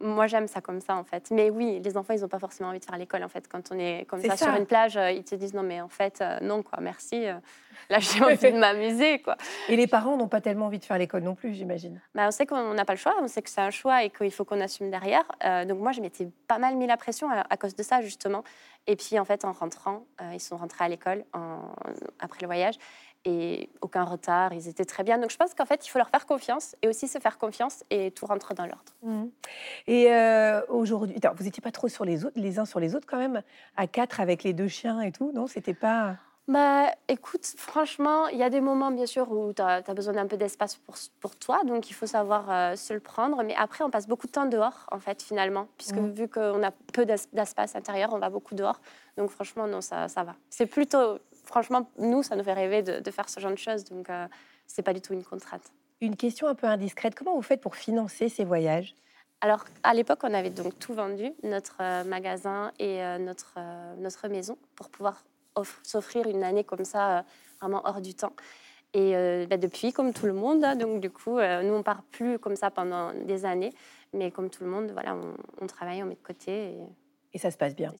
moi, 0.00 0.26
j'aime 0.26 0.46
ça 0.46 0.60
comme 0.60 0.80
ça, 0.80 0.96
en 0.96 1.04
fait. 1.04 1.30
Mais 1.30 1.50
oui, 1.50 1.80
les 1.82 1.96
enfants, 1.96 2.14
ils 2.14 2.20
n'ont 2.20 2.28
pas 2.28 2.38
forcément 2.38 2.70
envie 2.70 2.80
de 2.80 2.84
faire 2.84 2.96
l'école, 2.98 3.22
en 3.24 3.28
fait. 3.28 3.48
Quand 3.48 3.62
on 3.72 3.78
est 3.78 4.04
comme 4.08 4.20
ça, 4.20 4.36
ça. 4.36 4.46
sur 4.46 4.54
une 4.54 4.66
plage, 4.66 4.96
euh, 4.96 5.10
ils 5.10 5.24
te 5.24 5.34
disent 5.34 5.54
non, 5.54 5.62
mais 5.62 5.80
en 5.80 5.88
fait, 5.88 6.20
euh, 6.20 6.38
non, 6.40 6.62
quoi, 6.62 6.80
merci. 6.80 7.26
euh, 7.26 7.34
là, 7.90 7.98
j'ai 7.98 8.22
envie 8.22 8.36
de 8.36 8.58
m'amuser, 8.58 9.20
quoi. 9.20 9.36
Et 9.68 9.76
les 9.76 9.86
parents 9.86 10.16
n'ont 10.16 10.28
pas 10.28 10.40
tellement 10.40 10.66
envie 10.66 10.78
de 10.78 10.84
faire 10.84 10.98
l'école 10.98 11.22
non 11.22 11.34
plus, 11.34 11.54
j'imagine. 11.54 12.00
Bah, 12.14 12.26
on 12.28 12.30
sait 12.30 12.46
qu'on 12.46 12.74
n'a 12.74 12.84
pas 12.84 12.94
le 12.94 12.98
choix, 12.98 13.14
on 13.20 13.28
sait 13.28 13.42
que 13.42 13.50
c'est 13.50 13.60
un 13.60 13.70
choix 13.70 14.02
et 14.04 14.10
qu'il 14.10 14.32
faut 14.32 14.44
qu'on 14.44 14.60
assume 14.60 14.90
derrière. 14.90 15.24
Euh, 15.44 15.64
donc 15.64 15.78
moi, 15.78 15.92
je 15.92 16.00
m'étais 16.00 16.28
pas 16.48 16.58
mal 16.58 16.76
mis 16.76 16.86
la 16.86 16.96
pression 16.96 17.30
à, 17.30 17.44
à 17.48 17.56
cause 17.56 17.74
de 17.74 17.82
ça, 17.82 18.00
justement. 18.02 18.44
Et 18.86 18.96
puis, 18.96 19.18
en 19.18 19.24
fait, 19.24 19.44
en 19.44 19.52
rentrant, 19.52 20.04
ils 20.32 20.38
sont 20.38 20.56
rentrés 20.56 20.84
à 20.84 20.88
l'école 20.88 21.24
après 22.20 22.38
le 22.42 22.46
voyage 22.46 22.76
et 23.26 23.68
aucun 23.82 24.04
retard, 24.04 24.52
ils 24.54 24.68
étaient 24.68 24.84
très 24.84 25.02
bien. 25.02 25.18
Donc 25.18 25.30
je 25.30 25.36
pense 25.36 25.52
qu'en 25.52 25.66
fait, 25.66 25.84
il 25.84 25.90
faut 25.90 25.98
leur 25.98 26.08
faire 26.08 26.26
confiance 26.26 26.76
et 26.80 26.88
aussi 26.88 27.08
se 27.08 27.18
faire 27.18 27.36
confiance 27.38 27.82
et 27.90 28.12
tout 28.12 28.24
rentre 28.24 28.54
dans 28.54 28.64
l'ordre. 28.64 28.92
Et 29.86 30.12
euh, 30.12 30.62
aujourd'hui, 30.68 31.16
vous 31.36 31.44
n'étiez 31.44 31.60
pas 31.60 31.72
trop 31.72 31.88
sur 31.88 32.04
les 32.04 32.24
autres, 32.24 32.38
les 32.38 32.58
uns 32.58 32.64
sur 32.64 32.80
les 32.80 32.94
autres 32.94 33.06
quand 33.06 33.18
même, 33.18 33.42
à 33.76 33.86
quatre 33.86 34.20
avec 34.20 34.44
les 34.44 34.52
deux 34.52 34.68
chiens 34.68 35.00
et 35.00 35.12
tout, 35.12 35.32
non? 35.34 35.46
C'était 35.46 35.74
pas. 35.74 36.16
Bah, 36.48 36.92
écoute, 37.08 37.44
franchement, 37.56 38.28
il 38.28 38.38
y 38.38 38.44
a 38.44 38.50
des 38.50 38.60
moments, 38.60 38.92
bien 38.92 39.06
sûr, 39.06 39.32
où 39.32 39.52
tu 39.52 39.60
as, 39.60 39.82
besoin 39.94 40.14
d'un 40.14 40.28
peu 40.28 40.36
d'espace 40.36 40.76
pour, 40.76 40.94
pour 41.18 41.34
toi, 41.34 41.64
donc 41.64 41.90
il 41.90 41.92
faut 41.92 42.06
savoir 42.06 42.48
euh, 42.48 42.76
se 42.76 42.94
le 42.94 43.00
prendre. 43.00 43.42
Mais 43.42 43.56
après, 43.56 43.82
on 43.82 43.90
passe 43.90 44.06
beaucoup 44.06 44.28
de 44.28 44.32
temps 44.32 44.46
dehors, 44.46 44.86
en 44.92 45.00
fait, 45.00 45.20
finalement, 45.24 45.66
puisque 45.76 45.96
Mhm. 45.96 46.12
vu 46.12 46.28
qu'on 46.28 46.62
a 46.62 46.70
peu 46.92 47.04
d'es- 47.04 47.28
d'espace 47.32 47.74
intérieur, 47.74 48.10
on 48.12 48.18
va 48.20 48.30
beaucoup 48.30 48.54
dehors. 48.54 48.80
Donc 49.16 49.30
franchement, 49.30 49.66
non, 49.66 49.80
ça, 49.80 50.06
ça 50.06 50.22
va. 50.22 50.36
C'est 50.48 50.66
plutôt, 50.66 51.18
franchement, 51.46 51.90
nous, 51.98 52.22
ça 52.22 52.36
nous 52.36 52.44
fait 52.44 52.52
rêver 52.52 52.82
de, 52.82 53.00
de 53.00 53.10
faire 53.10 53.28
ce 53.28 53.40
genre 53.40 53.52
de 53.52 53.56
choses, 53.56 53.84
donc 53.84 54.10
euh, 54.10 54.26
c'est 54.66 54.82
pas 54.82 54.92
du 54.92 55.00
tout 55.00 55.14
une 55.14 55.24
contrainte. 55.24 55.72
Une 56.02 56.16
question 56.16 56.46
un 56.46 56.54
peu 56.54 56.66
indiscrète. 56.66 57.14
Comment 57.14 57.34
vous 57.34 57.42
faites 57.42 57.62
pour 57.62 57.74
financer 57.76 58.28
ces 58.28 58.44
voyages? 58.44 58.94
Alors, 59.40 59.64
à 59.82 59.94
l'époque, 59.94 60.20
on 60.22 60.34
avait 60.34 60.50
donc 60.50 60.78
tout 60.78 60.94
vendu, 60.94 61.32
notre 61.42 61.76
euh, 61.80 62.04
magasin 62.04 62.72
et 62.78 63.02
euh, 63.02 63.18
notre, 63.18 63.54
euh, 63.56 63.94
notre 63.96 64.28
maison, 64.28 64.58
pour 64.74 64.88
pouvoir 64.90 65.24
off- 65.54 65.80
s'offrir 65.82 66.26
une 66.26 66.42
année 66.42 66.64
comme 66.64 66.84
ça, 66.84 67.24
vraiment 67.60 67.82
hors 67.84 68.00
du 68.00 68.14
temps. 68.14 68.32
Et 68.94 69.14
euh, 69.14 69.46
bah, 69.46 69.58
depuis, 69.58 69.92
comme 69.92 70.12
tout 70.12 70.26
le 70.26 70.32
monde, 70.32 70.64
hein, 70.64 70.74
donc 70.74 71.00
du 71.00 71.10
coup, 71.10 71.38
euh, 71.38 71.62
nous, 71.62 71.74
on 71.74 71.82
part 71.82 72.02
plus 72.02 72.38
comme 72.38 72.56
ça 72.56 72.70
pendant 72.70 73.12
des 73.12 73.44
années, 73.44 73.72
mais 74.14 74.30
comme 74.30 74.48
tout 74.48 74.64
le 74.64 74.70
monde, 74.70 74.90
voilà, 74.92 75.14
on, 75.14 75.34
on 75.60 75.66
travaille, 75.66 76.02
on 76.02 76.06
met 76.06 76.14
de 76.14 76.22
côté. 76.22 76.52
Et... 76.52 76.78
Et 77.34 77.38
ça 77.38 77.50
se 77.50 77.58
passe 77.58 77.76
bien. 77.76 77.92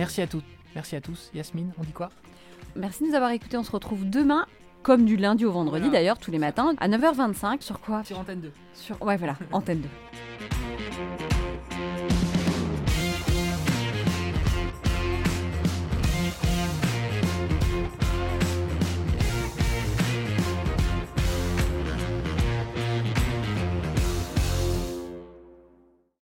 Merci 0.00 0.22
à 0.22 0.26
toutes. 0.26 0.44
Merci 0.74 0.96
à 0.96 1.00
tous. 1.02 1.30
Yasmine, 1.34 1.72
on 1.78 1.82
dit 1.82 1.92
quoi? 1.92 2.08
Merci 2.74 3.02
de 3.04 3.08
nous 3.10 3.14
avoir 3.14 3.32
écoutés. 3.32 3.58
On 3.58 3.62
se 3.62 3.70
retrouve 3.70 4.08
demain, 4.08 4.46
comme 4.82 5.04
du 5.04 5.18
lundi 5.18 5.44
au 5.44 5.52
vendredi 5.52 5.82
Voilà. 5.84 5.98
d'ailleurs, 5.98 6.18
tous 6.18 6.30
les 6.30 6.38
matins, 6.38 6.72
à 6.80 6.88
9h25. 6.88 7.60
Sur 7.60 7.80
quoi? 7.80 8.02
Sur 8.04 8.18
Antenne 8.18 8.40
2. 8.40 8.50
Sur... 8.72 9.02
Ouais, 9.02 9.18
voilà, 9.18 9.36
Antenne 9.52 9.80
2. 9.82 9.88